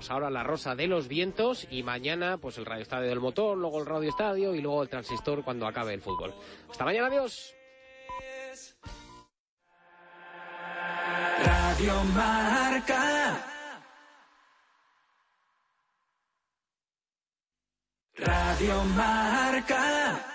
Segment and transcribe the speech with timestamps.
[0.00, 3.58] Pues ahora la Rosa de los Vientos y mañana pues el Radio Estadio del Motor,
[3.58, 6.32] luego el Radio Estadio y luego el Transistor cuando acabe el fútbol.
[6.70, 7.54] Hasta mañana, adiós.
[11.44, 11.92] Radio.
[18.16, 20.29] Radio.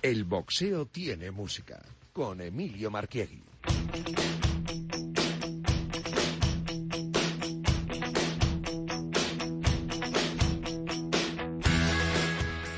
[0.00, 1.80] El boxeo tiene música
[2.12, 3.42] con Emilio Marchiegui.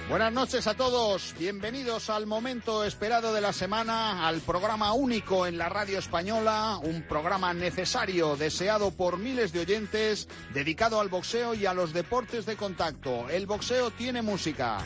[0.08, 5.58] Buenas noches a todos, bienvenidos al momento esperado de la semana, al programa único en
[5.58, 11.66] la radio española, un programa necesario, deseado por miles de oyentes, dedicado al boxeo y
[11.66, 13.28] a los deportes de contacto.
[13.28, 14.78] El boxeo tiene música.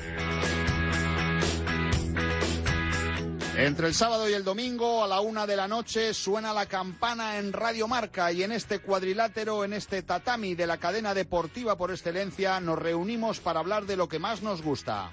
[3.57, 7.39] Entre el sábado y el domingo, a la una de la noche, suena la campana
[7.39, 11.93] en Radio Marca y en este cuadrilátero, en este tatami de la cadena deportiva por
[11.93, 15.13] excelencia, nos reunimos para hablar de lo que más nos gusta.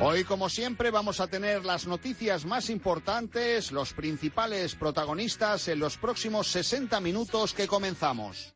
[0.00, 5.98] Hoy, como siempre, vamos a tener las noticias más importantes, los principales protagonistas en los
[5.98, 8.54] próximos 60 minutos que comenzamos.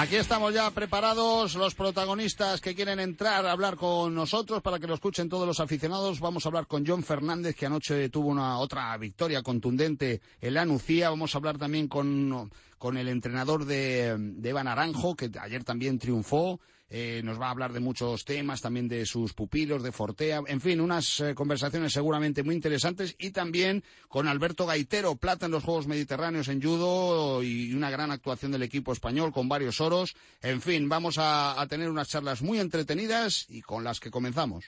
[0.00, 4.86] Aquí estamos ya preparados, los protagonistas que quieren entrar a hablar con nosotros para que
[4.86, 6.20] lo escuchen todos los aficionados.
[6.20, 10.64] Vamos a hablar con John Fernández, que anoche tuvo una otra victoria contundente en la
[10.64, 11.10] Nucía.
[11.10, 15.98] Vamos a hablar también con, con el entrenador de, de Eva Naranjo, que ayer también
[15.98, 16.60] triunfó.
[16.90, 20.60] Eh, nos va a hablar de muchos temas, también de sus pupilos, de Fortea, en
[20.60, 25.64] fin, unas eh, conversaciones seguramente muy interesantes y también con Alberto Gaitero, plata en los
[25.64, 30.14] Juegos Mediterráneos en judo y una gran actuación del equipo español con varios oros.
[30.40, 34.64] En fin, vamos a, a tener unas charlas muy entretenidas y con las que comenzamos.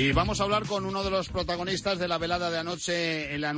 [0.00, 3.42] Y vamos a hablar con uno de los protagonistas de la velada de anoche en
[3.42, 3.52] la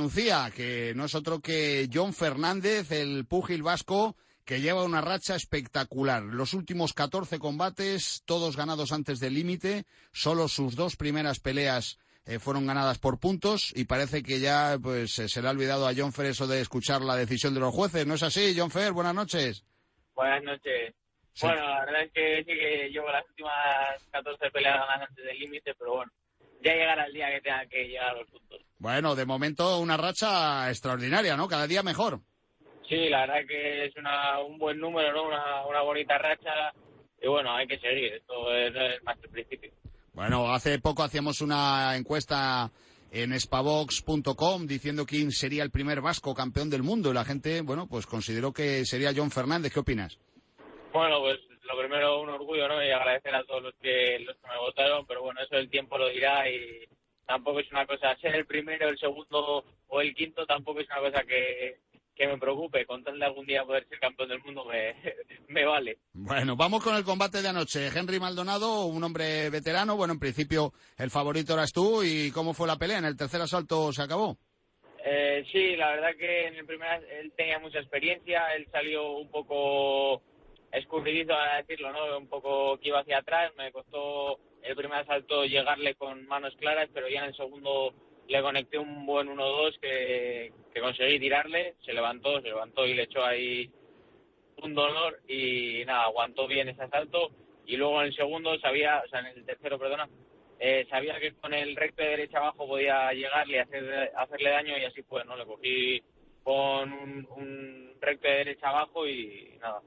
[0.53, 6.21] que no es otro que John Fernández, el púgil vasco, que lleva una racha espectacular.
[6.21, 12.39] Los últimos 14 combates, todos ganados antes del límite, solo sus dos primeras peleas eh,
[12.39, 16.11] fueron ganadas por puntos y parece que ya pues se le ha olvidado a John
[16.11, 18.05] Fer eso de escuchar la decisión de los jueces.
[18.05, 18.91] ¿No es así, John Fer?
[18.91, 19.63] Buenas noches.
[20.13, 20.93] Buenas noches.
[21.31, 21.47] Sí.
[21.47, 25.39] Bueno, la verdad es que sí que llevo las últimas 14 peleas ganadas antes del
[25.39, 26.11] límite, pero bueno,
[26.63, 28.61] ya llegará el día que tenga que llegar a los puntos.
[28.79, 31.47] Bueno, de momento una racha extraordinaria, ¿no?
[31.47, 32.19] Cada día mejor.
[32.87, 35.27] Sí, la verdad que es una, un buen número, ¿no?
[35.27, 36.73] Una, una bonita racha.
[37.21, 38.13] Y bueno, hay que seguir.
[38.13, 39.71] Esto es, es más que el principio.
[40.13, 42.69] Bueno, hace poco hacíamos una encuesta
[43.11, 47.87] en spavox.com diciendo quién sería el primer vasco campeón del mundo y la gente, bueno,
[47.87, 49.71] pues consideró que sería John Fernández.
[49.73, 50.19] ¿Qué opinas?
[50.91, 52.83] Bueno, pues lo primero un orgullo, ¿no?
[52.83, 55.97] Y agradecer a todos los que, los que me votaron, pero bueno, eso el tiempo
[55.97, 56.87] lo dirá y
[57.25, 60.99] tampoco es una cosa, ser el primero, el segundo o el quinto tampoco es una
[60.99, 61.77] cosa que,
[62.15, 62.85] que me preocupe.
[62.85, 64.95] Con tal de algún día poder ser campeón del mundo me,
[65.47, 65.97] me vale.
[66.13, 67.87] Bueno, vamos con el combate de anoche.
[67.87, 69.95] Henry Maldonado, un hombre veterano.
[69.95, 72.03] Bueno, en principio el favorito eras tú.
[72.03, 72.99] ¿Y cómo fue la pelea?
[72.99, 74.37] ¿En el tercer asalto se acabó?
[75.05, 79.29] Eh, sí, la verdad que en el primer él tenía mucha experiencia, él salió un
[79.29, 80.21] poco
[80.73, 82.17] escurridizo a decirlo, ¿no?
[82.17, 86.89] Un poco que iba hacia atrás, me costó el primer asalto llegarle con manos claras,
[86.93, 87.93] pero ya en el segundo
[88.27, 93.03] le conecté un buen 1-2 que, que conseguí tirarle, se levantó, se levantó y le
[93.03, 93.69] echó ahí
[94.61, 97.31] un dolor y nada, aguantó bien ese asalto
[97.65, 100.09] y luego en el segundo sabía, o sea, en el tercero, perdona,
[100.59, 104.77] eh, sabía que con el recto de derecha abajo podía llegarle y hacer, hacerle daño
[104.77, 105.35] y así fue, ¿no?
[105.35, 106.01] Le cogí
[106.43, 109.81] con un, un recto de derecha abajo y nada,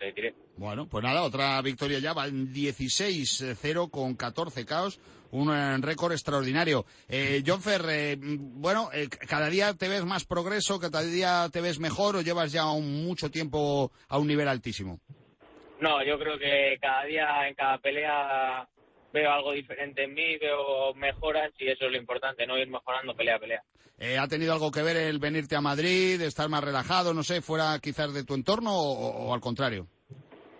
[0.00, 0.34] le.
[0.56, 5.00] Bueno, pues nada, otra victoria ya, va en 16-0 con 14 caos,
[5.30, 6.84] un eh, récord extraordinario.
[7.08, 11.60] Eh, John Fer, eh, bueno, eh, cada día te ves más progreso, cada día te
[11.60, 15.00] ves mejor o llevas ya un, mucho tiempo a un nivel altísimo.
[15.80, 18.68] No, yo creo que cada día, en cada pelea,
[19.12, 23.14] veo algo diferente en mí, veo mejoras y eso es lo importante, no ir mejorando
[23.14, 23.62] pelea a pelea.
[23.98, 27.42] Eh, ¿Ha tenido algo que ver el venirte a Madrid, estar más relajado, no sé,
[27.42, 29.86] fuera quizás de tu entorno o, o al contrario?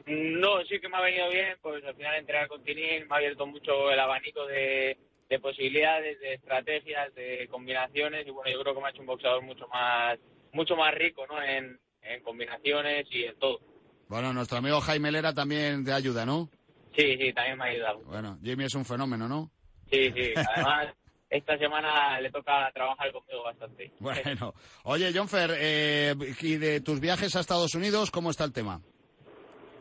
[0.07, 3.19] No, sí que me ha venido bien, pues al final entrenar con Tinin me ha
[3.19, 4.99] abierto mucho el abanico de,
[5.29, 9.07] de posibilidades, de estrategias, de combinaciones y bueno, yo creo que me ha hecho un
[9.07, 10.19] boxeador mucho más
[10.53, 11.41] mucho más rico, ¿no?
[11.41, 13.61] En, en combinaciones y en todo.
[14.09, 16.49] Bueno, nuestro amigo Jaime Lera también te ayuda, ¿no?
[16.97, 18.01] Sí, sí, también me ha ayudado.
[18.01, 19.51] Bueno, Jimmy es un fenómeno, ¿no?
[19.91, 20.95] Sí, sí, además
[21.31, 23.93] esta semana le toca trabajar conmigo bastante.
[24.01, 24.55] Bueno,
[24.85, 28.81] oye, Jonfer, eh, y de tus viajes a Estados Unidos, ¿cómo está el tema?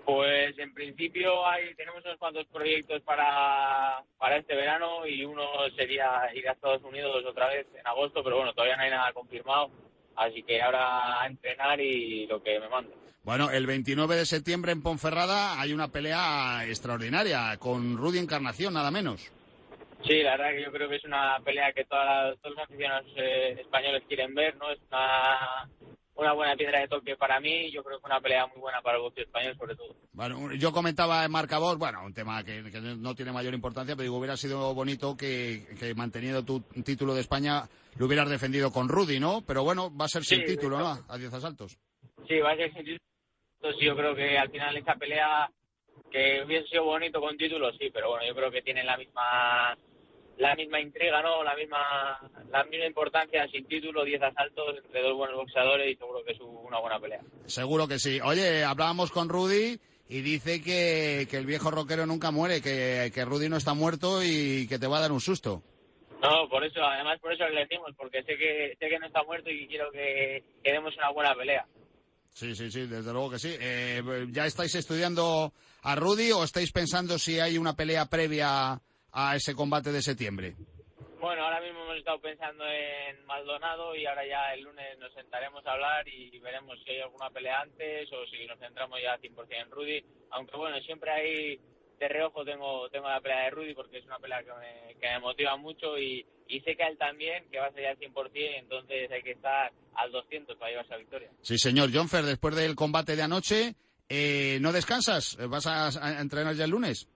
[0.06, 5.44] Pues en principio hay, tenemos unos cuantos proyectos para, para este verano y uno
[5.76, 9.14] sería ir a Estados Unidos otra vez en agosto, pero bueno, todavía no hay nada
[9.14, 9.70] confirmado,
[10.20, 12.92] así que ahora a entrenar y lo que me mande.
[13.24, 18.92] Bueno, el 29 de septiembre en Ponferrada hay una pelea extraordinaria con Rudy Encarnación, nada
[18.92, 19.32] menos.
[20.08, 23.06] Sí, la verdad que yo creo que es una pelea que toda- todos los aficionados
[23.18, 24.72] eh, españoles quieren ver, ¿no?
[24.72, 25.70] Es una,
[26.20, 28.98] una buena piedra de toque para mí, yo creo que una pelea muy buena para
[28.98, 29.96] el boxeo español sobre todo.
[30.14, 34.04] Bueno, yo comentaba en marcador, bueno, un tema que, que no tiene mayor importancia, pero
[34.04, 37.64] digo, hubiera sido bonito que, que manteniendo tu título de España
[37.98, 39.44] lo hubieras defendido con Rudy, ¿no?
[39.46, 40.98] Pero bueno, va a ser sin Sí, título, ¿no?
[41.08, 41.78] A 10 asaltos.
[42.28, 43.00] Sí, va a ser sin título.
[43.62, 45.50] Entonces yo creo que al final esa pelea
[46.12, 49.78] que hubiese sido bonito con título, sí, pero bueno, yo creo que tienen la misma
[50.40, 51.44] la misma intriga, ¿no?
[51.44, 51.78] La misma
[52.50, 56.40] la misma importancia sin título, 10 asaltos entre dos buenos boxeadores y seguro que es
[56.40, 57.22] una buena pelea.
[57.46, 58.20] Seguro que sí.
[58.24, 63.26] Oye, hablábamos con Rudy y dice que, que el viejo rockero nunca muere, que, que
[63.26, 65.62] Rudy no está muerto y que te va a dar un susto.
[66.22, 69.24] No, por eso, además por eso le decimos, porque sé que sé que no está
[69.24, 71.66] muerto y quiero que, que demos una buena pelea.
[72.32, 73.54] Sí, sí, sí, desde luego que sí.
[73.60, 75.52] Eh, ¿Ya estáis estudiando
[75.82, 78.80] a Rudy o estáis pensando si hay una pelea previa
[79.12, 80.56] a ese combate de septiembre?
[81.20, 85.66] Bueno, ahora mismo hemos estado pensando en Maldonado y ahora ya el lunes nos sentaremos
[85.66, 89.48] a hablar y veremos si hay alguna pelea antes o si nos centramos ya 100%
[89.50, 90.04] en Rudy.
[90.32, 91.60] Aunque bueno, siempre hay
[92.00, 95.08] de reojo tengo tengo la pelea de Rudy porque es una pelea que me, que
[95.10, 97.90] me motiva mucho y, y sé que a él también, que va a ser ya
[97.90, 101.30] al 100%, entonces hay que estar al 200 para llevarse la victoria.
[101.42, 101.90] Sí, señor.
[101.94, 103.76] John Fer, después del combate de anoche,
[104.08, 105.38] eh, ¿no descansas?
[105.50, 107.10] ¿Vas a, a entrenar ya el lunes?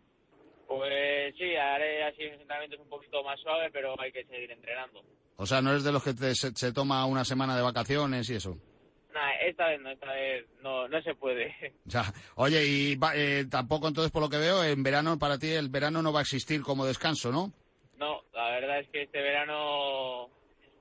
[0.78, 5.04] Pues sí, haré así entrenamientos un poquito más suaves, pero hay que seguir entrenando.
[5.36, 8.30] O sea, no eres de los que te- se, se toma una semana de vacaciones
[8.30, 8.58] y eso.
[9.14, 11.54] Nah, esta vez no, esta vez no, no se puede.
[11.86, 12.04] Ya.
[12.36, 15.70] Oye, y va- eh, tampoco entonces, por lo que veo, en verano, para ti, el
[15.70, 17.52] verano no va a existir como descanso, ¿no?
[17.98, 20.30] No, la verdad es que este verano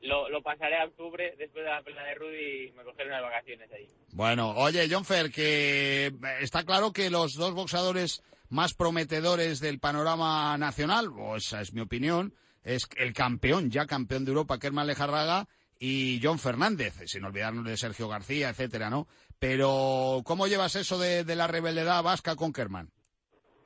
[0.01, 3.23] lo, lo pasaré a octubre después de la pelea de Rudy y me cogeré unas
[3.23, 3.87] vacaciones ahí.
[4.13, 6.11] Bueno, oye, John Fer, que
[6.41, 8.23] está claro que los dos boxeadores
[8.53, 14.25] más prometedores del panorama nacional, o esa es mi opinión, es el campeón, ya campeón
[14.25, 15.49] de Europa, Kerman Lejarraga,
[15.81, 19.09] y John Fernández, sin olvidarnos de Sergio García, etcétera, ¿no?
[19.41, 22.89] Pero, ¿cómo llevas eso de, la rebeliedad vasca con Kerman?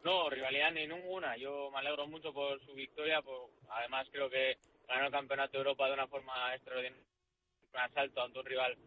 [0.02, 1.36] No, rivalidad ni ninguna.
[1.36, 3.20] Yo me alegro mucho por su victoria.
[3.20, 4.56] Por, además, creo que
[4.88, 7.04] ganó el Campeonato de Europa de una forma extraordinaria.
[7.74, 8.78] Un asalto ante un rival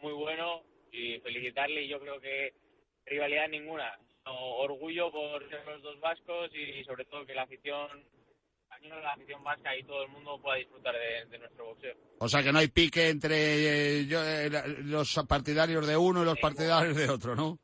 [0.00, 0.62] muy bueno
[0.92, 1.82] y felicitarle.
[1.82, 2.54] Y yo creo que
[3.06, 3.98] rivalidad ninguna.
[4.26, 8.04] Orgullo por ser los dos vascos y, sobre todo que la afición
[8.82, 11.94] la afición vasca y todo el mundo pueda disfrutar de, de nuestro boxeo.
[12.18, 14.50] O sea, que no hay pique entre eh, yo- eh,
[14.82, 17.58] los partidarios de uno y los partidarios de otro, ¿no?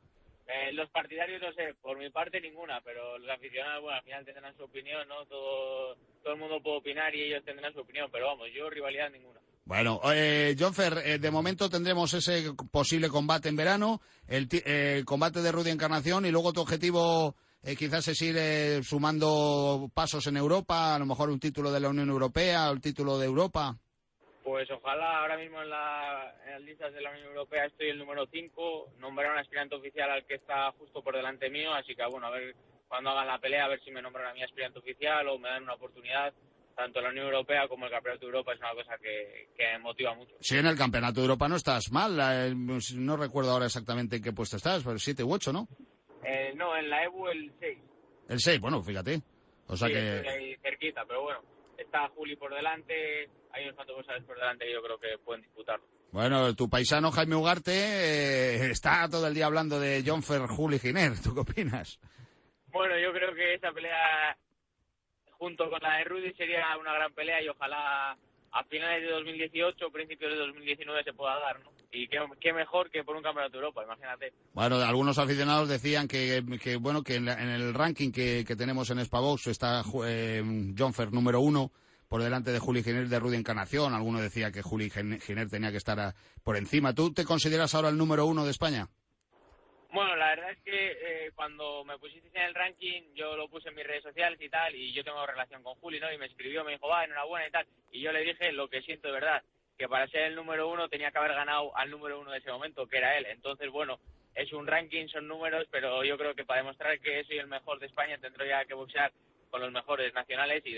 [0.47, 4.25] Eh, los partidarios no sé, por mi parte ninguna, pero los aficionados, bueno, al final
[4.25, 5.25] tendrán su opinión, ¿no?
[5.27, 9.11] Todo, todo el mundo puede opinar y ellos tendrán su opinión, pero vamos, yo rivalidad
[9.11, 9.41] ninguna.
[9.65, 15.03] Bueno, eh, John Fer, eh, de momento tendremos ese posible combate en verano, el, eh,
[15.07, 20.27] combate de Rudy Encarnación y luego tu objetivo eh, quizás es ir eh, sumando pasos
[20.27, 23.77] en Europa, a lo mejor un título de la Unión Europea, el título de Europa.
[24.43, 27.99] Pues ojalá ahora mismo en, la, en las listas de la Unión Europea estoy el
[27.99, 32.05] número 5, nombrar un aspirante oficial al que está justo por delante mío, así que
[32.11, 32.57] bueno, a ver
[32.89, 35.49] cuando hagan la pelea, a ver si me nombran a mi aspirante oficial o me
[35.49, 36.35] dan una oportunidad.
[36.75, 40.15] Tanto la Unión Europea como el Campeonato de Europa es una cosa que, que motiva
[40.15, 40.35] mucho.
[40.41, 44.23] Si en el Campeonato de Europa no estás mal, eh, no recuerdo ahora exactamente en
[44.23, 45.69] qué puesto estás, pero 7 u 8, ¿no?
[46.25, 47.79] Eh, no, en la EBU el 6.
[48.29, 49.21] El 6, bueno, fíjate.
[49.67, 50.17] O sea sí, que...
[50.17, 51.41] estoy ahí cerquita, pero bueno,
[51.77, 55.43] está Juli por delante, hay unos cuantos cosas por delante que yo creo que pueden
[55.43, 55.85] disputarlo.
[56.13, 60.79] Bueno, tu paisano Jaime Ugarte eh, está todo el día hablando de John Fer, Juli
[60.79, 61.13] Giner.
[61.23, 61.99] ¿Tú qué opinas?
[62.71, 64.37] Bueno, yo creo que esa pelea
[65.43, 68.17] junto con la de Rudy sería una gran pelea y ojalá
[68.53, 71.71] a finales de 2018 o principios de 2019 se pueda dar, ¿no?
[71.91, 74.33] y qué, mejor que por un campeonato de Europa, imagínate.
[74.55, 78.55] Bueno, algunos aficionados decían que, que bueno que en, la- en el ranking que, que
[78.55, 80.43] tenemos en Spavox está eh,
[80.79, 81.73] John Fer número uno
[82.09, 83.95] por delante de Juli Giner de Rudy Encarnación.
[83.95, 86.95] Alguno decía que Juli Giner tenía que estar por encima.
[86.95, 88.89] ¿Tú te consideras ahora el número uno de España?
[89.93, 93.69] Bueno, la verdad es que eh, cuando me pusisteis en el ranking, yo lo puse
[93.69, 96.11] en mis redes sociales y tal, y yo tengo relación con Juli, ¿no?
[96.11, 97.67] Y me escribió, me dijo, va, enhorabuena y tal.
[97.91, 99.43] Y yo le dije lo que siento de verdad,
[99.77, 102.51] que para ser el número uno tenía que haber ganado al número uno de ese
[102.51, 103.27] momento, que era él.
[103.27, 104.01] Entonces, bueno,
[104.35, 107.79] es un ranking, son números, pero yo creo que para demostrar que soy el mejor
[107.79, 109.13] de España tendré que boxear
[109.53, 110.75] con los mejores nacionales y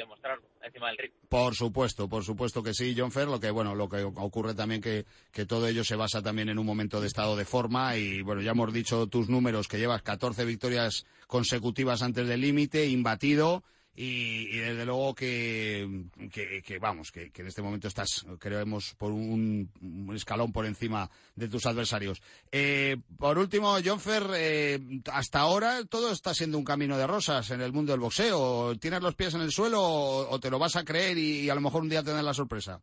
[0.62, 1.12] encima del ring.
[1.28, 3.28] Por supuesto, por supuesto que sí, John Fer.
[3.28, 6.58] Lo que bueno, lo que ocurre también que, que todo ello se basa también en
[6.58, 10.02] un momento de estado de forma y bueno, ya hemos dicho tus números que llevas
[10.02, 13.62] 14 victorias consecutivas antes del límite, imbatido
[13.96, 15.86] y, y desde luego que,
[16.32, 19.70] que, vamos, que, que en este momento estás, creemos, por un,
[20.14, 22.20] escalón por encima de tus adversarios.
[22.50, 24.78] Eh, por último, John Fer, eh,
[25.12, 28.76] hasta ahora todo está siendo un camino de rosas en el mundo del boxeo.
[28.78, 31.60] ¿Tienes los pies en el suelo o, te lo vas a creer y, a lo
[31.60, 32.80] mejor un día tener la sorpresa?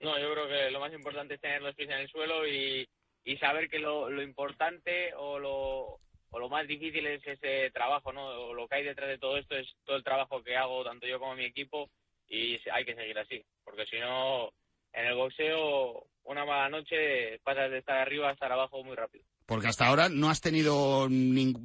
[0.00, 2.86] No, yo creo que lo más importante es tener los pies en el suelo y,
[3.24, 6.00] y saber que lo, lo importante o lo,
[6.30, 8.26] o lo más difícil es ese trabajo, ¿no?
[8.26, 11.06] O lo que hay detrás de todo esto es todo el trabajo que hago, tanto
[11.06, 11.90] yo como mi equipo,
[12.28, 14.50] y hay que seguir así, porque si no,
[14.92, 19.24] en el boxeo, una mala noche pasas de estar arriba a estar abajo muy rápido.
[19.46, 21.58] Porque hasta ahora no has tenido ning-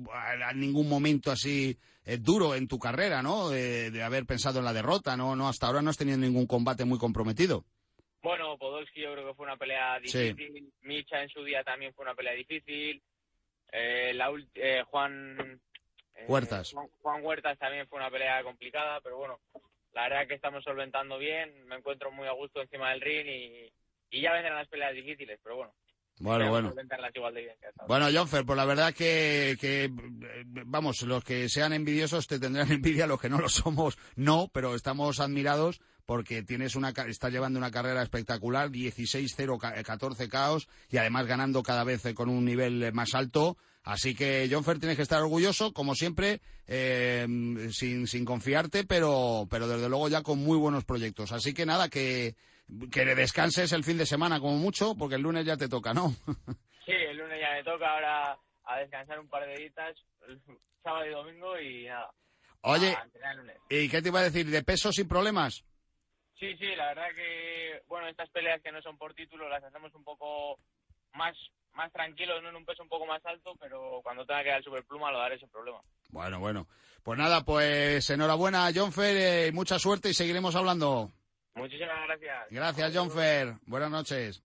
[0.56, 3.50] ningún momento así eh, duro en tu carrera, ¿no?
[3.50, 5.36] De, de haber pensado en la derrota, ¿no?
[5.36, 7.64] No, hasta ahora no has tenido ningún combate muy comprometido.
[8.24, 10.34] Bueno, Podolski yo creo que fue una pelea Sí.
[10.34, 13.04] difícil, Micha en su día también fue una pelea difícil,
[13.72, 15.60] eh, la eh, Juan...
[16.16, 16.72] eh, Huertas.
[16.74, 19.40] Juan, Juan Huertas también fue una pelea complicada, pero bueno,
[19.94, 23.72] la verdad que estamos solventando bien, me encuentro muy a gusto encima del ring y,
[24.12, 25.74] y ya vendrán las peleas difíciles, pero bueno,
[26.20, 26.74] Bueno, bueno.
[27.88, 29.90] Bueno, Jonfer, pues la verdad que, que, eh,
[30.66, 34.76] vamos, los que sean envidiosos te tendrán envidia, los que no lo somos, no, pero
[34.76, 40.98] estamos admirados porque tienes una, estás llevando una carrera espectacular, 16-0, ca- 14 caos y
[40.98, 43.58] además ganando cada vez eh, con un nivel eh, más alto.
[43.84, 47.28] Así que, Jonfer, tienes que estar orgulloso, como siempre, eh,
[47.72, 51.32] sin, sin confiarte, pero, pero desde luego ya con muy buenos proyectos.
[51.32, 52.36] Así que nada, que,
[52.92, 56.16] que descanses el fin de semana como mucho, porque el lunes ya te toca, ¿no?
[56.86, 59.74] Sí, el lunes ya me toca ahora a descansar un par de días,
[60.84, 62.12] sábado y domingo y nada.
[62.62, 62.96] Oye.
[63.70, 64.48] ¿y qué te iba a decir?
[64.52, 65.64] ¿De peso sin problemas?
[66.40, 69.94] Sí, sí, la verdad que, bueno, estas peleas que no son por título las hacemos
[69.94, 70.60] un poco
[71.14, 71.36] más
[71.76, 74.58] más tranquilos, no en un peso un poco más alto, pero cuando tenga que dar
[74.60, 75.82] el superpluma lo daré sin problema.
[76.10, 76.68] Bueno, bueno.
[77.04, 81.12] Pues nada, pues enhorabuena, Jonfer, eh, mucha suerte y seguiremos hablando.
[81.54, 82.48] Muchísimas gracias.
[82.50, 83.56] Gracias, Jonfer.
[83.66, 84.44] Buenas noches.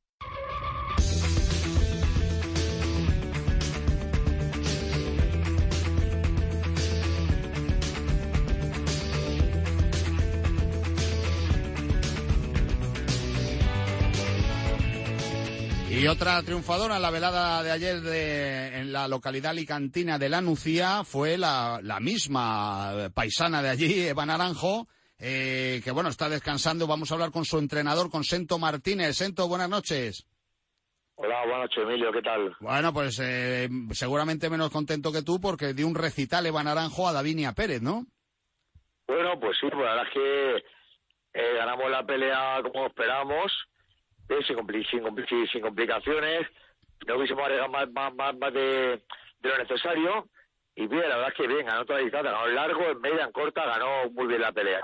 [16.01, 20.41] Y otra triunfadora en la velada de ayer de- en la localidad alicantina de La
[20.41, 24.89] Nucía fue la, la misma paisana de allí, Eva Naranjo,
[25.19, 26.87] eh, que bueno, está descansando.
[26.87, 29.15] Vamos a hablar con su entrenador, con Sento Martínez.
[29.17, 30.27] Sento, buenas noches.
[31.17, 32.57] Hola, buenas noches, Emilio, ¿qué tal?
[32.61, 37.13] Bueno, pues eh, seguramente menos contento que tú porque dio un recital Eva Naranjo a
[37.13, 38.07] Davinia Pérez, ¿no?
[39.07, 40.57] Bueno, pues sí, pues la verdad es que
[41.35, 43.53] eh, ganamos la pelea como esperábamos,
[44.31, 46.47] eh, sin, compli- sin, compli- sin complicaciones,
[47.07, 48.61] no quisimos arriesgar más, más, más, más de,
[49.41, 50.29] de lo necesario,
[50.77, 53.25] y bien, la verdad es que bien, ganó toda la distancia, ganó largo, en media,
[53.25, 54.81] en corta, ganó muy bien la pelea.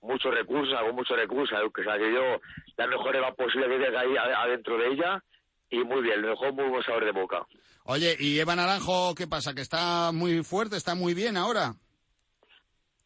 [0.00, 2.40] Muchos recursos, hago muchos recursos, que se que dio
[2.76, 5.22] la mejor Eva posible que había ahí adentro de ella,
[5.70, 7.46] y muy bien, le dejó muy buen sabor de boca.
[7.84, 9.54] Oye, ¿y Eva Naranjo qué pasa?
[9.54, 11.74] ¿Que está muy fuerte, está muy bien ahora?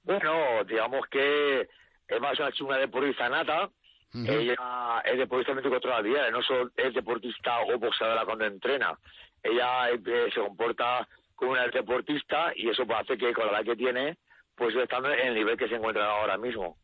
[0.03, 1.69] Bueno, digamos que
[2.09, 3.71] Eva es una chunga deportista nata,
[4.15, 8.99] Ella es deportista 24 horas día, no solo es deportista o boxeadora cuando entrena.
[9.43, 13.65] Ella eh, se comporta como una deportista y eso pues, hace que con la edad
[13.65, 14.17] que tiene,
[14.57, 16.77] pues estando en el nivel que se encuentra ahora mismo.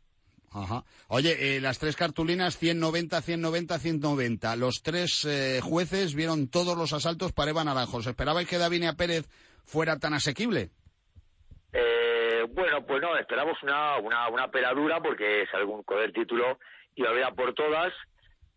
[0.53, 0.85] Ajá.
[1.09, 4.57] Oye, eh, las tres cartulinas 190, 190, 190.
[4.57, 7.97] Los tres eh, jueces vieron todos los asaltos para Eva Naranjo.
[7.97, 9.27] ¿Os esperabais que Davinia Pérez
[9.65, 10.71] fuera tan asequible?
[11.73, 16.61] Eh, bueno, pues no, esperamos una, una, una peladura porque es algún con el título
[16.95, 17.93] y verdad por todas,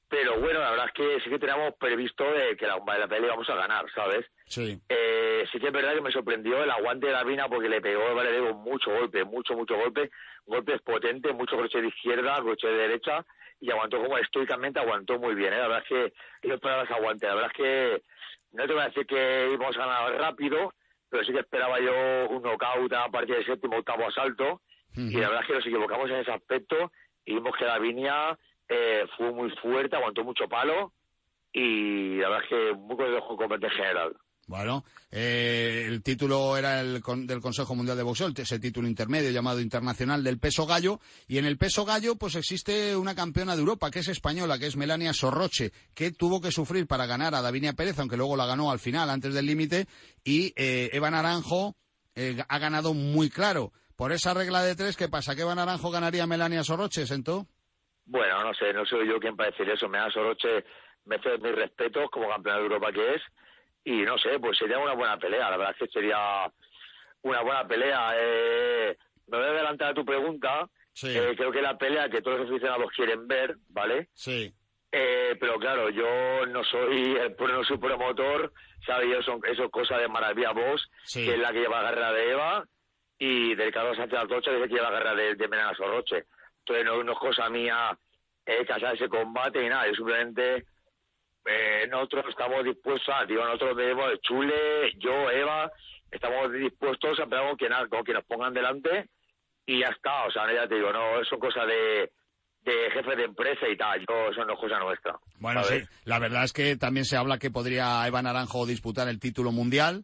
[0.09, 3.27] pero bueno, la verdad es que sí que teníamos previsto de que la, la pelea
[3.27, 4.25] íbamos a ganar, ¿sabes?
[4.45, 4.79] Sí.
[4.87, 7.81] Eh, sí que es verdad que me sorprendió el aguante de la Vina porque le
[7.81, 10.09] pegó, vale, digo, mucho golpe, mucho, mucho golpe,
[10.45, 13.25] golpes potentes, mucho crochet de izquierda, crochet de derecha,
[13.59, 15.51] y aguantó como estoicamente, aguantó muy bien.
[15.51, 15.57] ¿eh?
[15.57, 17.27] La verdad es que yo esperaba ese aguante.
[17.27, 18.03] La verdad es que
[18.53, 20.73] no te voy a decir que íbamos a ganar rápido,
[21.09, 24.61] pero sí que esperaba yo un knockout a partir del séptimo, octavo asalto.
[24.95, 26.91] Y la verdad es que nos equivocamos en ese aspecto
[27.33, 28.37] vimos que Davinia
[28.69, 30.93] eh, fue muy fuerte, aguantó mucho palo
[31.53, 34.15] y la verdad es que muy contento con en general.
[34.49, 39.29] Bueno, eh, el título era el con- del Consejo Mundial de Boxeo, ese título intermedio
[39.29, 41.01] llamado internacional del peso gallo.
[41.27, 44.67] Y en el peso gallo, pues existe una campeona de Europa que es española, que
[44.67, 48.45] es Melania Sorroche, que tuvo que sufrir para ganar a Davinia Pérez, aunque luego la
[48.45, 49.85] ganó al final, antes del límite.
[50.23, 51.75] Y eh, Eva Naranjo
[52.15, 53.73] eh, ha ganado muy claro.
[53.97, 55.35] Por esa regla de tres, ¿qué pasa?
[55.35, 57.47] ¿Que Eva Naranjo ganaría Melania Sorroche, Sento?
[58.05, 59.89] Bueno, no sé, no soy yo quien para decir eso.
[59.89, 60.63] Me da Soroche,
[61.05, 63.21] me hace mis respetos como campeona de Europa que es.
[63.83, 65.49] Y no sé, pues sería una buena pelea.
[65.49, 66.17] La verdad es que sería
[67.23, 68.11] una buena pelea.
[68.15, 70.69] Eh, me voy a adelantar a tu pregunta.
[70.93, 71.09] Sí.
[71.17, 74.09] Eh, creo que la pelea que todos los aficionados quieren ver, ¿vale?
[74.13, 74.53] Sí.
[74.91, 78.53] Eh, pero claro, yo no soy el no soy promotor,
[78.85, 79.09] ¿sabes?
[79.11, 80.51] Yo son, eso es cosa de Maravilla
[81.03, 81.25] Sí.
[81.25, 82.65] que es la que lleva la carrera de Eva,
[83.19, 86.25] y del Carlos Sánchez Altoche, que lleva la carrera de, de Menana Sorroche.
[86.59, 87.97] Entonces no, no es cosa mía
[88.45, 90.65] eh, casar ese combate ni nada, yo simplemente
[91.45, 95.71] eh, nosotros estamos dispuestos a, digo, nosotros debemos, Chule, yo, Eva,
[96.11, 99.09] estamos dispuestos a pelear con quien, con quien nos pongan delante
[99.65, 102.11] y ya está, o sea, ya te digo, no, eso es cosa de,
[102.63, 105.17] de jefe de empresa y tal, yo, eso no es cosa nuestra.
[105.39, 109.19] Bueno, sí, la verdad es que también se habla que podría Eva Naranjo disputar el
[109.19, 110.03] título mundial.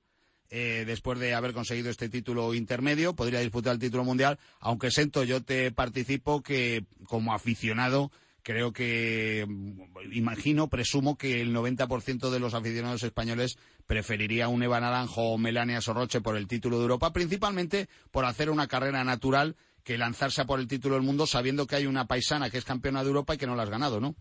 [0.55, 4.37] Eh, después de haber conseguido este título intermedio, podría disputar el título mundial.
[4.59, 8.11] Aunque Sento, yo te participo que como aficionado
[8.43, 13.57] creo que, mm, imagino, presumo que el 90% de los aficionados españoles
[13.87, 18.51] preferiría un Eva Naranjo o Melania Sorroche por el título de Europa, principalmente por hacer
[18.51, 22.05] una carrera natural que lanzarse a por el título del mundo sabiendo que hay una
[22.05, 24.13] paisana que es campeona de Europa y que no la has ganado, ¿no?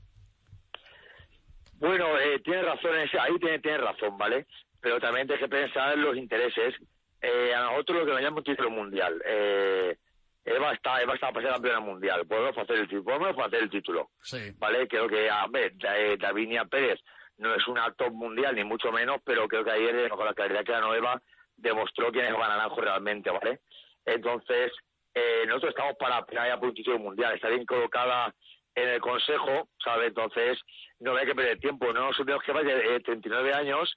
[1.79, 4.47] Bueno, eh, tiene razón, ahí tiene, tiene razón, ¿vale?
[4.83, 6.75] Pero también hay que pensar en los intereses.
[7.23, 9.23] Eh, a nosotros lo que nos llama un título mundial.
[9.25, 9.97] Eh,
[10.45, 12.27] Eva está, Eva está para ser campeona mundial.
[12.27, 14.53] Podemos hacer el título, podemos hacer el título, Sí.
[14.59, 14.89] ¿vale?
[14.89, 16.99] Creo que, a ver, eh, Davinia Pérez
[17.39, 20.35] no es una top mundial, ni mucho menos, pero creo que ayer, eh, con la
[20.35, 21.23] claridad que ganó Eva,
[21.57, 23.61] demostró quién es Eva Naranjo realmente, ¿vale?
[24.05, 24.73] Entonces,
[25.15, 27.35] eh, nosotros estamos para pelear por un título mundial.
[27.35, 28.35] Está bien colocada
[28.75, 30.09] en el consejo, ¿sabes?
[30.09, 30.59] Entonces,
[30.99, 31.93] no hay que perder tiempo.
[31.93, 33.97] No nos olvidemos que va de 39 años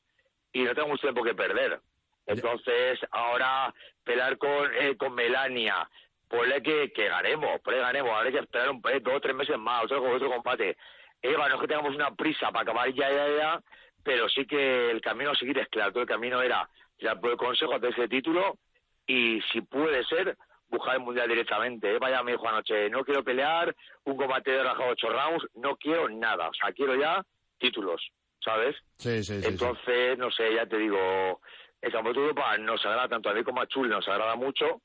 [0.55, 1.81] y no tengo mucho tiempo que perder.
[2.25, 3.73] Entonces, ahora
[4.05, 5.87] pelear con, eh, con Melania,
[6.29, 8.11] ponle que, que ganemos, ponle que ganemos.
[8.11, 10.77] Ahora hay que esperar un, eh, dos o tres meses más, otro, otro combate.
[11.21, 13.61] Eva, no es que tengamos una prisa para acabar ya, ya, ya,
[14.01, 15.91] pero sí que el camino a seguir es claro.
[15.91, 18.57] Todo el camino era ya por el consejo hacer ese título
[19.05, 20.37] y si puede ser
[20.69, 21.93] buscar el mundial directamente.
[21.93, 25.75] Eva ya me dijo anoche, no quiero pelear, un combate de rajado ocho rounds, no
[25.75, 26.47] quiero nada.
[26.47, 27.21] O sea, quiero ya
[27.57, 28.09] títulos,
[28.45, 28.75] ¿sabes?
[28.97, 29.47] Sí, sí, sí, sí.
[29.47, 31.41] Entonces, no sé, ya te digo,
[31.81, 34.81] el campeonato de Europa nos agrada tanto a mí como a Chul, nos agrada mucho,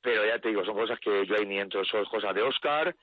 [0.00, 2.94] pero ya te digo, son cosas que yo ahí ni entro, son cosas de Oscar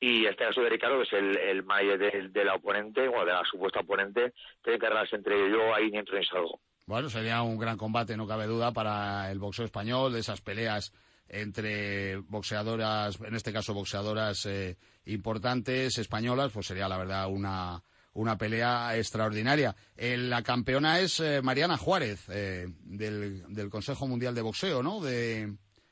[0.00, 3.24] y este caso de Ricardo, que es el, el manager de, de la oponente, o
[3.24, 4.32] de la supuesta oponente,
[4.64, 6.58] tiene que arreglarse entre ellos, yo ahí ni entro ni salgo.
[6.86, 10.92] Bueno, sería un gran combate, no cabe duda, para el boxeo español, de esas peleas
[11.28, 17.80] entre boxeadoras, en este caso boxeadoras eh, importantes españolas, pues sería la verdad una,
[18.12, 19.74] una pelea extraordinaria.
[19.96, 25.00] Eh, la campeona es eh, Mariana Juárez, eh, del, del Consejo Mundial de Boxeo, ¿no?
[25.00, 25.48] De,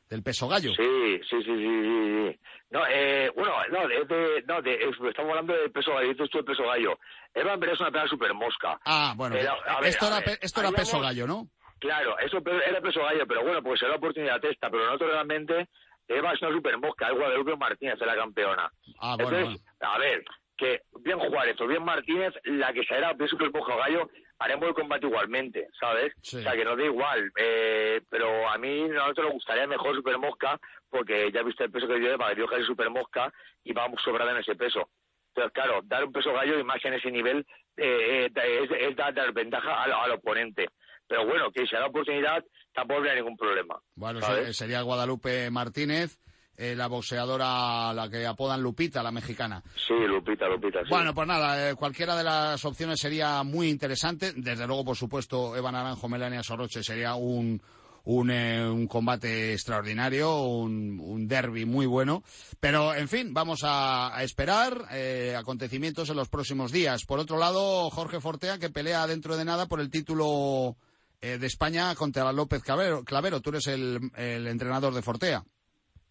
[0.09, 0.73] del peso gallo.
[0.75, 2.41] Sí, sí, sí, sí, sí.
[2.71, 6.29] No, eh, bueno, no, de, de- no, de, es- estamos hablando del peso gallo, dices
[6.31, 6.99] tú el peso gallo.
[7.35, 8.79] Eva es una pelea super mosca.
[8.85, 11.49] Ah, bueno, Pero, a ver, esto, era, ver, esto era peso vamos- gallo, ¿no?
[11.79, 15.69] Claro, eso era peso gallo, pero bueno, pues será la oportunidad esta, pero nosotros realmente,
[16.09, 18.71] Eva es una super mosca, es Guadalupe Martínez, es la campeona.
[18.99, 20.25] Ah, bueno, Entonces, a ver,
[20.59, 24.69] que bien Juárez o bien Martínez, la que será bien super mosca o gallo, haremos
[24.69, 26.13] el combate igualmente, ¿sabes?
[26.21, 26.37] Sí.
[26.39, 29.95] O sea, que nos da igual, eh, pero a mí a nosotros nos gustaría mejor
[29.97, 30.59] super mosca,
[30.91, 33.33] porque ya viste el peso que Eva, que dio que es super mosca,
[33.65, 34.89] y vamos sobrada en ese peso.
[35.35, 38.97] Entonces, claro, dar un peso gallo y más en ese nivel eh, eh, es, es
[38.97, 40.69] dar, dar ventaja al, al oponente.
[41.07, 42.45] Pero bueno, que si da la oportunidad,
[42.75, 43.81] tampoco habría ningún problema.
[43.95, 44.47] Bueno, ¿sabes?
[44.49, 46.19] se- sería Guadalupe Martínez,
[46.59, 49.63] eh, la boxeadora, la que apodan Lupita, la mexicana.
[49.77, 50.91] Sí, Lupita, Lupita, sí.
[50.91, 54.33] Bueno, pues nada, eh, cualquiera de las opciones sería muy interesante.
[54.37, 57.63] Desde luego, por supuesto, Eva Naranjo, Melania Soroche sería un,
[58.05, 62.25] un, eh, un combate extraordinario, un, un derby muy bueno.
[62.59, 67.05] Pero, en fin, vamos a, a esperar eh, acontecimientos en los próximos días.
[67.05, 70.77] Por otro lado, Jorge Fortea, que pelea dentro de nada por el título
[71.21, 73.05] eh, de España contra López Clavero.
[73.05, 73.41] Clavero.
[73.41, 75.45] Tú eres el, el entrenador de Fortea.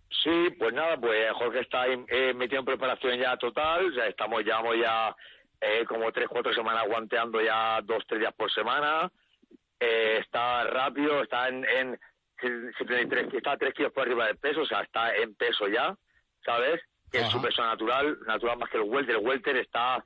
[0.09, 4.75] Sí, pues nada, pues Jorge está eh, metido en preparación ya total, sea, estamos, llevamos
[4.77, 5.15] ya
[5.61, 9.11] eh, como tres, cuatro semanas guanteando ya dos, tres días por semana,
[9.79, 11.99] eh, está rápido, está en, en
[12.77, 15.95] 73, está tres kilos por arriba del peso, o sea, está en peso ya,
[16.45, 16.81] ¿sabes?
[17.11, 20.03] Que es su peso natural, natural más que el welter, el welter está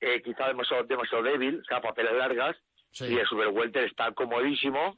[0.00, 2.56] eh, quizá demasiado, demasiado débil, o sea, papeles largas,
[2.90, 3.06] Sí.
[3.12, 4.96] y el super welter está comodísimo,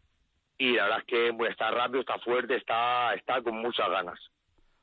[0.59, 4.19] y la verdad es que bueno, está rápido, está fuerte, está, está con muchas ganas.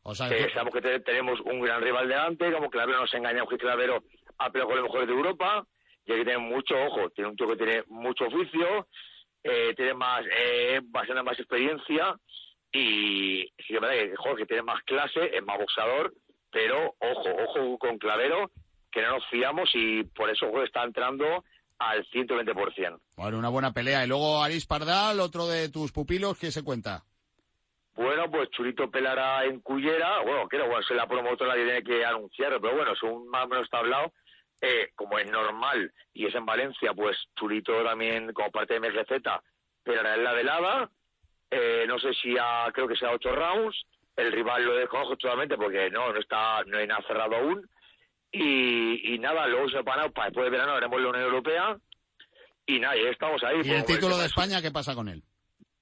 [0.04, 3.50] O sea, que- sabemos que te- tenemos un gran rival delante, como Clavero nos engañamos
[3.50, 4.04] que Clavero
[4.38, 5.66] ha peleado con los mejores de Europa,
[6.06, 8.88] y hay que tener mucho ojo, tiene un tío que tiene mucho oficio,
[9.44, 12.16] eh, tiene más, eh, bastante más experiencia,
[12.72, 16.13] y sí que es verdad que Jorge tiene más clase, es más boxeador,
[16.52, 18.52] pero ojo, ojo con Clavero,
[18.92, 21.44] que no nos fiamos y por eso Jorge está entrando
[21.80, 23.00] al 120%.
[23.18, 24.04] bueno, una buena pelea.
[24.06, 27.04] Y luego Aris Pardal, otro de tus pupilos, ¿qué se cuenta?
[27.96, 30.22] Bueno, pues Churito pelará en Cullera.
[30.22, 33.48] Bueno, creo bueno, es la promotora que tiene que anunciarlo, pero bueno, según más o
[33.48, 34.12] menos está hablado,
[34.62, 39.22] eh, como es normal y es en Valencia, pues Churito también, como parte de MRZ,
[39.84, 40.90] pelará en la velada.
[41.52, 43.76] Eh, no sé si a, creo que sea ocho rounds.
[44.16, 47.68] El rival lo desconozco totalmente porque no, no está, no hay nada cerrado aún.
[48.32, 51.78] Y, y nada, luego se para, para después de verano haremos la Unión Europea.
[52.66, 53.58] Y nada, y estamos ahí.
[53.58, 55.22] ¿Y el Pues, título de pues, España, qué pasa con él?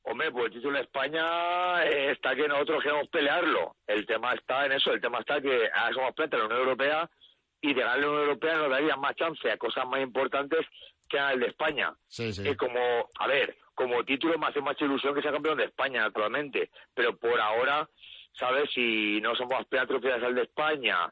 [0.03, 3.75] Hombre, pues el título de España eh, está que nosotros queremos pelearlo.
[3.85, 6.61] El tema está en eso, el tema está que ahora somos plata en la Unión
[6.61, 7.09] Europea
[7.61, 10.65] y de ganar la Unión Europea nos daría más chance a cosas más importantes
[11.07, 11.93] que el de España.
[12.07, 12.47] Sí, sí.
[12.47, 12.79] Es como,
[13.19, 16.71] a ver, como título me hace más ilusión que sea campeón de España, naturalmente.
[16.93, 17.87] Pero por ahora,
[18.33, 18.69] ¿sabes?
[18.73, 21.11] Si no somos aspirantes al de España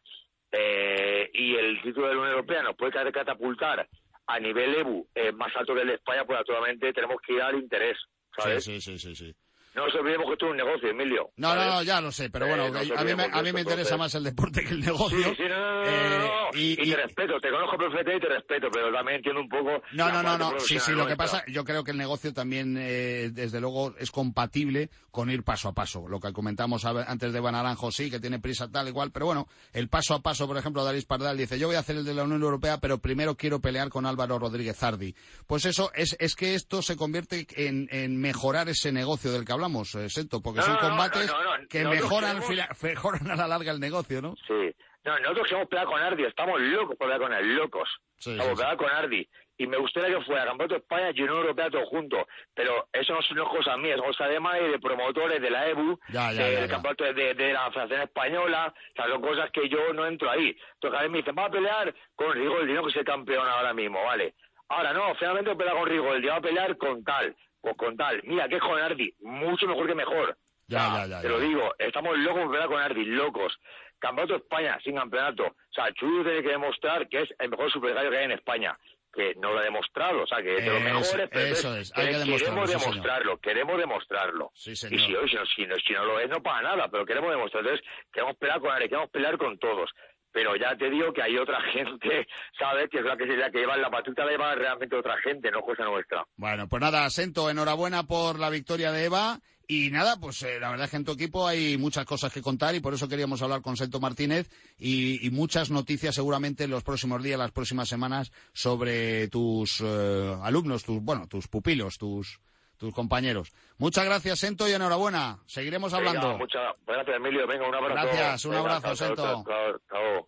[0.52, 3.88] eh, y el título de la Unión Europea nos puede caer catapultar
[4.28, 7.41] a nivel EBU eh, más alto que el de España, pues naturalmente tenemos que ir
[7.41, 7.97] al interés,
[8.38, 8.63] ¿sabes?
[8.63, 9.36] Sí, sí, sí, sí, sí.
[9.75, 11.29] No nos olvidemos que esto es un negocio, Emilio.
[11.38, 13.53] No, no, no, ya lo sé, pero Eh, bueno, se a mí me, a mí
[13.53, 15.36] me interesa más el deporte que el Sí, negocio.
[15.36, 16.60] sí, no, no, no, Eh, no, no.
[16.60, 19.82] y- te respeto, te conozco perfectamente y te respeto, pero también entiendo un poco.
[19.93, 20.60] No, no, no, no.
[20.60, 24.10] Sí, sí, lo que pasa, yo creo que el negocio también, eh, desde luego, es
[24.12, 26.08] compatible con ir paso a paso.
[26.08, 29.47] Lo que comentamos antes de Van Naranjo, sí, que tiene prisa tal igual, pero bueno,
[29.73, 32.13] el paso a paso, por ejemplo, Daris Pardal dice, yo voy a hacer el de
[32.15, 35.15] la Unión Europea, pero primero quiero pelear con Álvaro Rodríguez Zardi.
[35.45, 39.51] Pues eso, es, es que esto se convierte en, en mejorar ese negocio del que
[39.60, 41.67] hablamos, eh, Sento, porque No, son no, no, combates no, no, no.
[41.67, 44.36] que mejoran, queremos- mejoran a la larga el negocio, ¿no?
[44.48, 44.74] Sí.
[45.06, 47.89] No, nosotros queremos pelear con Ardi, estamos locos por pelear con él, locos.
[48.17, 49.30] Sí, Estamos sí, pelear con Ardi.
[49.58, 52.26] Y me gustaría que fuera Campeonato de España y Unión Europea todo junto.
[52.54, 56.00] Pero eso no son cosas mías, son cosas de MAE, de promotores, de la EBU,
[56.10, 56.67] Ya, ya, del ya.
[56.76, 58.74] Campeonato de, de la Federación Española.
[58.74, 60.56] O sea, son cosas que yo no entro ahí.
[60.76, 63.74] Entonces, a veces me dicen, va a pelear con Rigoldino, que es el campeón ahora
[63.74, 64.36] mismo, ¿vale?
[64.69, 67.95] Ahora no, finalmente voy a pelear con Rigoldi, va a pelear con tal, pues con
[67.98, 68.22] tal.
[68.24, 70.38] Mira, que es con Ardi, mucho mejor que mejor.
[70.67, 71.30] Ya, O sea, ya, ya, Te ya.
[71.34, 73.58] lo digo, estamos locos pelear con Ardi, locos.
[74.00, 75.43] Campeonato de España sin campeonato.
[75.45, 78.32] O sea, Chuyo tiene que demostrar que es el mejor super gallo que hay en
[78.32, 78.78] España.
[79.12, 81.30] Que no lo ha demostrado, o sea, que es de los mejores.
[81.34, 82.91] pero eso es, hay que queremos demostrarlo, sí, señor.
[82.91, 84.52] demostrarlo, queremos demostrarlo.
[84.54, 85.00] Sí, Y señor.
[85.08, 87.32] si, hoy, si, no, si, no, si no lo es, no para nada, pero queremos
[87.32, 87.72] demostrarlo.
[87.72, 89.89] Entonces, queremos pelear con Ardi, queremos pelear con todos.
[90.32, 92.89] Pero ya te digo que hay otra gente, ¿sabes?
[92.89, 95.62] Que es la que, la que lleva la batuta, la lleva realmente otra gente, no
[95.62, 96.26] cosa nuestra.
[96.36, 99.39] Bueno, pues nada, Sento, enhorabuena por la victoria de Eva.
[99.72, 102.42] Y nada, pues eh, la verdad es que en tu equipo hay muchas cosas que
[102.42, 106.72] contar y por eso queríamos hablar con Sento Martínez y, y muchas noticias seguramente en
[106.72, 112.39] los próximos días, las próximas semanas sobre tus eh, alumnos, tus, bueno, tus pupilos, tus,
[112.80, 113.54] tus compañeros.
[113.78, 115.38] Muchas gracias, Sento, y enhorabuena.
[115.46, 116.22] Seguiremos hablando.
[116.22, 117.46] Venga, muchas gracias, Emilio.
[117.46, 117.94] Venga, un abrazo.
[117.96, 119.24] Gracias, un abrazo, Sento.
[119.24, 120.28] chao, chao, chao.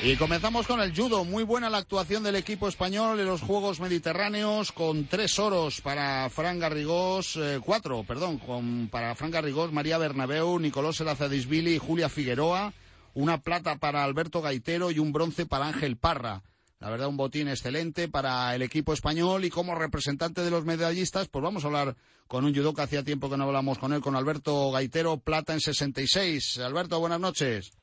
[0.00, 1.24] Y comenzamos con el judo.
[1.24, 6.30] Muy buena la actuación del equipo español en los Juegos Mediterráneos con tres oros para
[6.30, 12.08] Fran Garrigós, eh, cuatro, perdón, con, para Fran Garrigós, María Bernabeu, Nicolás Elazadisvili y Julia
[12.08, 12.72] Figueroa.
[13.18, 16.44] Una plata para Alberto Gaitero y un bronce para Ángel Parra.
[16.78, 21.26] La verdad, un botín excelente para el equipo español y como representante de los medallistas,
[21.26, 21.96] pues vamos a hablar
[22.28, 25.52] con un judo que hacía tiempo que no hablamos con él, con Alberto Gaitero, plata
[25.52, 26.60] en 66.
[26.60, 27.76] Alberto, buenas noches.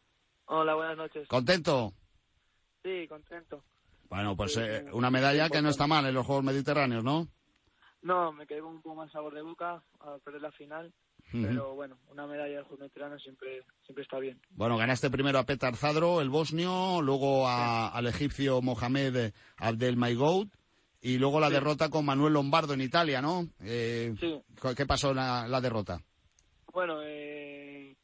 [0.46, 1.28] Hola, buenas noches.
[1.28, 1.92] ¿Contento?
[2.82, 3.62] Sí, contento.
[4.08, 7.28] Bueno, pues Sí, eh, una medalla que no está mal en los Juegos Mediterráneos, ¿no?
[8.04, 10.94] No, me quedé con un poco más sabor de boca al perder la final,
[11.32, 14.40] Pero bueno, una medalla del juego veterano siempre, siempre está bien.
[14.52, 20.48] Bueno, ganaste primero a Petar Zadro, el bosnio, luego a- al egipcio Mohamed Abdelmaygoud
[21.02, 21.54] y luego la Sí.
[21.54, 23.48] derrota con Manuel Lombardo en Italia, ¿no?
[23.62, 24.42] Eh, Sí,
[24.76, 26.02] ¿Qué pasó la, la derrota?
[26.72, 27.96] bueno, eh,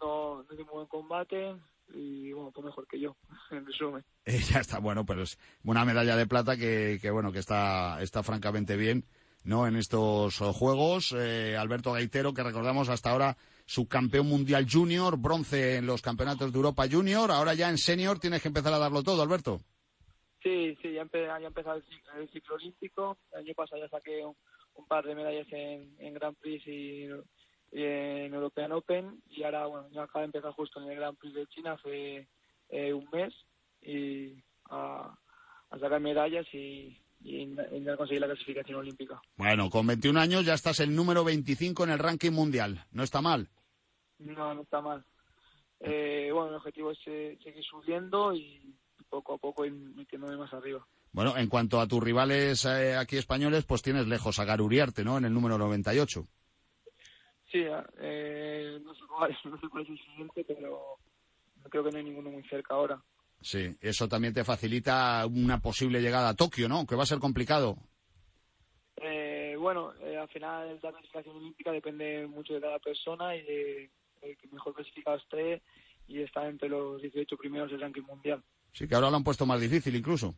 [0.00, 1.56] no, no buen combate,
[1.92, 3.16] y bueno, pues mejor que yo,
[3.50, 4.04] en resumen.
[4.24, 8.00] Eh, ya está, bueno, pero es una medalla de plata que, que bueno, que está,
[8.02, 9.04] está francamente bien,
[9.44, 9.66] ¿no?
[9.66, 15.76] En estos oh, juegos, eh, Alberto Gaitero, que recordamos hasta ahora subcampeón mundial junior, bronce
[15.76, 19.02] en los campeonatos de Europa junior, ahora ya en senior tienes que empezar a darlo
[19.02, 19.60] todo, Alberto.
[20.42, 23.16] Sí, sí, ya, empe empezado el, ciclo, el ciclo olímpico.
[23.32, 27.08] El año pasado ya saqué un, par de medallas en, Grand Prix y,
[27.72, 29.22] en European Open.
[29.30, 32.28] Y ahora, bueno, ya acaba de empezar justo en el Grand Prix de China hace
[32.68, 33.32] eh, un mes
[33.80, 34.34] y
[34.68, 35.16] a,
[35.70, 39.20] a sacar medallas y, y, a conseguir la clasificación olímpica.
[39.36, 42.84] Bueno, con 21 años ya estás el número 25 en el ranking mundial.
[42.92, 43.48] No está mal.
[44.18, 45.04] No, no está mal.
[45.80, 48.74] Eh, bueno, el objetivo es eh, seguir subiendo y
[49.08, 50.86] poco a poco ir metiéndome más arriba.
[51.12, 55.16] Bueno, en cuanto a tus rivales eh, aquí españoles, pues tienes lejos a Garuriarte, ¿no?
[55.16, 56.26] En el número 98.
[57.50, 57.64] Sí,
[58.00, 60.98] eh, no, sé cuál, no sé cuál es el siguiente, pero
[61.70, 63.00] creo que no hay ninguno muy cerca ahora.
[63.40, 66.86] Sí, eso también te facilita una posible llegada a Tokio, ¿no?
[66.86, 67.76] Que va a ser complicado.
[68.96, 73.90] Eh, bueno, eh, al final la clasificación olímpica depende mucho de cada persona y de,
[74.22, 75.62] de que mejor clasificado esté
[76.08, 78.42] y está entre los 18 primeros del ranking mundial.
[78.72, 80.34] Sí, que ahora lo han puesto más difícil incluso.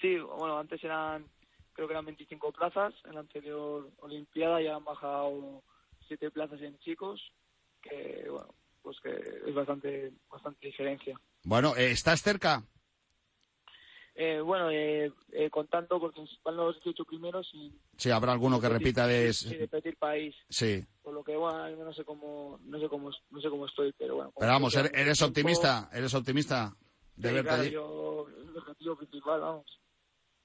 [0.00, 1.24] Sí, bueno, antes eran,
[1.72, 5.62] creo que eran 25 plazas en la anterior Olimpiada y han bajado
[6.08, 7.32] 7 plazas en chicos,
[7.80, 11.18] que bueno, pues que es bastante, bastante diferencia.
[11.44, 12.64] Bueno, eh, ¿estás cerca?
[14.16, 17.72] Eh, bueno, eh, eh, contando porque van los 18 primeros y...
[17.96, 19.32] Sí, habrá alguno que repita de...
[19.32, 20.34] Sí, repetir país.
[20.48, 20.84] Sí.
[21.02, 24.14] Por lo que, bueno, no sé cómo, no sé cómo, no sé cómo estoy, pero
[24.16, 24.32] bueno.
[24.38, 26.74] Pero vamos, eres, eres optimista, eres optimista
[27.16, 27.70] de Sí, verte claro, allí.
[27.72, 29.80] yo, el objetivo principal, vamos.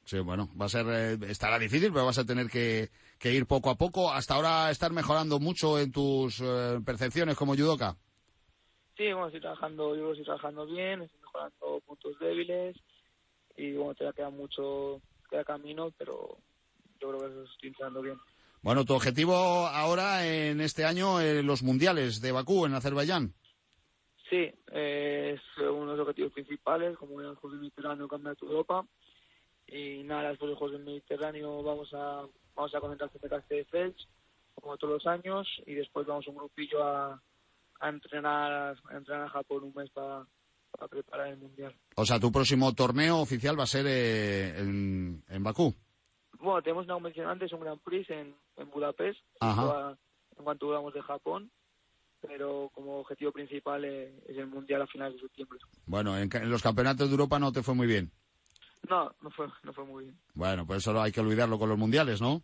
[0.04, 3.46] Sí, bueno, va a ser, eh, estará difícil, pero vas a tener que, que ir
[3.46, 4.12] poco a poco.
[4.12, 7.96] Hasta ahora estás mejorando mucho en tus eh, percepciones como judoka.
[9.00, 12.76] Sí, bueno, estoy trabajando, yo estoy trabajando bien, estoy mejorando puntos débiles
[13.56, 16.38] y bueno, todavía queda mucho, queda camino, pero
[17.00, 18.18] yo creo que estoy entrando bien.
[18.62, 23.34] Bueno, tu objetivo ahora en este año, eh, los mundiales de Bakú en Azerbaiyán.
[24.30, 28.46] Sí, eh, es uno de los objetivos principales, como era el Juegos del Mediterráneo, Campeonato
[28.48, 28.86] de Europa.
[29.66, 34.08] Y nada, después de los Juegos del Mediterráneo vamos a vamos a concentrarnos en Castelldefels,
[34.56, 37.22] como todos los años, y después vamos un grupillo a,
[37.80, 40.26] a entrenar a entrenar a Japón un mes para
[40.90, 41.76] preparar el Mundial.
[41.96, 45.74] O sea, tu próximo torneo oficial va a ser eh, en, en Bakú.
[46.40, 49.98] Bueno, tenemos una convención antes, un Grand Prix en, en Budapest, Ajá.
[50.38, 51.52] en cuanto volvamos de Japón,
[52.22, 55.60] pero como objetivo principal eh, es el Mundial a finales de septiembre.
[55.86, 58.12] Bueno, en, en los campeonatos de Europa no te fue muy bien.
[58.90, 60.18] No, no fue, no fue muy bien.
[60.34, 62.42] Bueno, pues eso hay que olvidarlo con los mundiales, ¿no?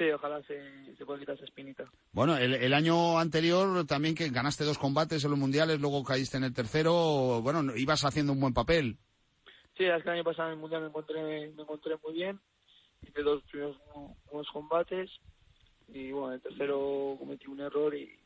[0.00, 1.84] Sí, ojalá se, se pueda quitar esa espinita.
[2.12, 6.38] Bueno, el, el año anterior también que ganaste dos combates en los mundiales, luego caíste
[6.38, 8.96] en el tercero, bueno, no- ibas haciendo un buen papel.
[9.76, 11.22] Sí, es que el año pasado en el Mundial me encontré,
[11.54, 12.40] me encontré muy bien.
[13.02, 13.76] Hice dos primeros
[14.30, 15.10] buenos combates
[15.88, 18.18] y bueno, en el tercero cometí un error y,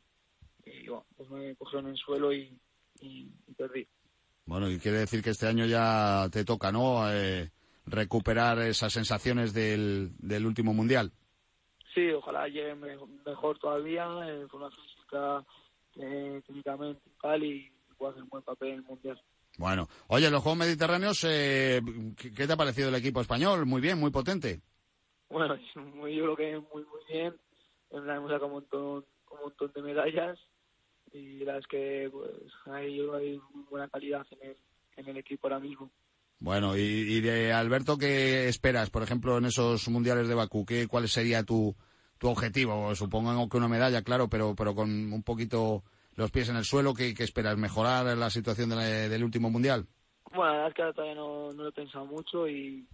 [0.66, 2.56] y bueno, pues me cogieron en el suelo y,
[3.00, 3.88] y, y perdí.
[4.46, 7.10] Bueno, y quiere decir que este año ya te toca, ¿no?
[7.12, 7.50] Eh,
[7.86, 11.10] recuperar esas sensaciones del, del último mundial.
[11.94, 15.44] Sí, ojalá llegue me- mejor todavía en forma física,
[15.96, 19.22] eh, técnicamente y tal, y pueda hacer un buen papel en el Mundial.
[19.56, 21.80] Bueno, oye, los Juegos Mediterráneos, eh,
[22.16, 23.66] ¿qué, te ha parecido el equipo español?
[23.66, 24.60] Muy bien, muy potente.
[25.28, 25.56] Bueno,
[25.94, 27.36] muy, yo creo que muy, muy bien.
[27.90, 30.38] Hemos sacado un montón, un montón de medallas
[31.12, 32.30] y la verdad es que pues,
[32.66, 34.56] hay, hay buena calidad en el,
[34.96, 35.92] en el equipo ahora mismo.
[36.44, 40.66] Bueno, y, y de Alberto, ¿qué esperas, por ejemplo, en esos mundiales de Bakú?
[40.66, 41.74] ¿Qué, ¿Cuál sería tu,
[42.20, 42.94] objetivo?
[42.94, 45.84] Supongo que una medalla, claro, pero, pero con un poquito
[46.16, 46.92] los pies en el suelo.
[46.92, 47.56] ¿Qué, esperas?
[47.56, 49.86] ¿Mejorar la situación de la- del último mundial?
[50.34, 52.86] Bueno, la verdad es que ahora todavía no, lo he pensado mucho y,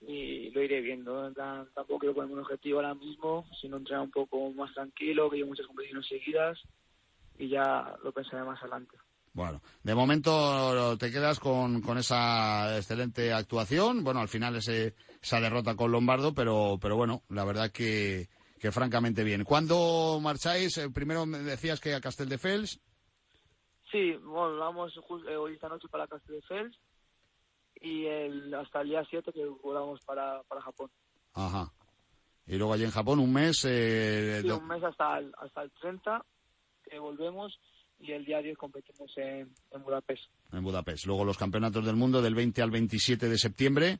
[0.00, 1.32] lo iré viendo.
[1.34, 5.50] Tampoco quiero ponerme un objetivo ahora mismo, sino entrenar un poco más tranquilo, que llevo
[5.50, 6.58] muchas competiciones seguidas
[7.38, 8.96] y ya lo pensaré más adelante.
[9.36, 14.02] Bueno, de momento te quedas con, con esa excelente actuación.
[14.02, 18.72] Bueno, al final ese, esa derrota con Lombardo, pero, pero bueno, la verdad que, que
[18.72, 19.44] francamente bien.
[19.44, 20.78] ¿Cuándo marcháis?
[20.78, 22.80] Eh, primero me decías que a Castelldefels.
[23.92, 24.94] Sí, bueno, vamos
[25.28, 26.74] eh, hoy esta noche para Castelldefels
[27.82, 30.90] y el, hasta el día 7 que volamos para, para Japón.
[31.34, 31.70] Ajá.
[32.46, 33.66] Y luego allí en Japón un mes.
[33.68, 36.24] Eh, Sí, un mes hasta el, hasta el 30
[36.88, 37.60] que volvemos
[38.00, 40.24] y el día 10 competimos en, en Budapest.
[40.52, 41.06] en Budapest.
[41.06, 43.98] Luego los campeonatos del mundo del 20 al 27 de septiembre.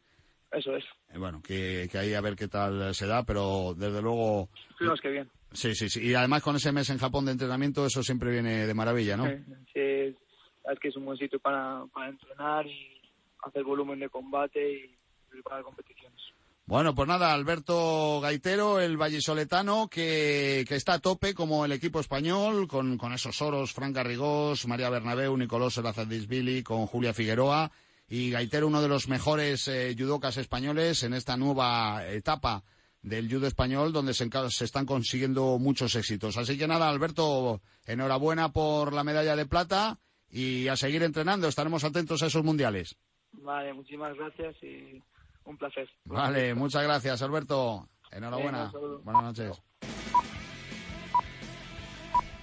[0.53, 0.85] Eso es.
[1.13, 4.49] Eh, bueno, que, que ahí a ver qué tal se da, pero desde luego.
[4.71, 5.31] Esperemos que bien.
[5.53, 6.07] Sí, sí, sí.
[6.07, 9.25] Y además con ese mes en Japón de entrenamiento, eso siempre viene de maravilla, ¿no?
[9.25, 9.37] Sí,
[9.73, 10.17] sí,
[10.63, 13.01] sabes que es un buen sitio para, para entrenar y
[13.43, 14.95] hacer volumen de combate y
[15.31, 16.21] preparar competiciones.
[16.69, 22.01] Bueno, pues nada, Alberto Gaitero, el vallisoletano, que, que está a tope como el equipo
[22.01, 27.71] español, con, con esos oros, Fran Garrigós, María Bernabeu, Nicolás Elazadisvili, con Julia Figueroa,
[28.09, 32.65] y Gaitero, uno de los mejores eh, judocas españoles en esta nueva etapa
[33.01, 36.37] del judo español, donde se, se están consiguiendo muchos éxitos.
[36.37, 41.47] Así que nada, Alberto, enhorabuena por la medalla de plata y a seguir entrenando.
[41.47, 42.97] Estaremos atentos a esos mundiales.
[43.31, 45.01] Vale, muchísimas gracias y
[45.47, 45.89] un placer.
[46.05, 47.89] Vale, muchas gracias, Alberto.
[48.11, 48.71] Enhorabuena.
[49.03, 49.63] Buenas noches.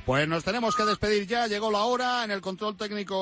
[0.05, 1.47] Pues nos tenemos que despedir ya.
[1.47, 3.15] Llegó la hora en el control técnico.